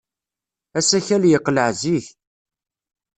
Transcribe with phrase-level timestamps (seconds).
[0.77, 2.05] Asakal yeqleɛ zik.